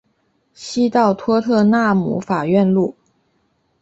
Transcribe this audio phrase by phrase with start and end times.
[0.55, 2.95] 西到托特纳姆法院路。